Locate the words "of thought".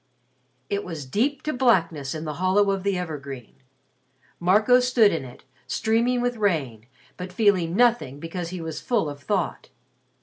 9.11-9.69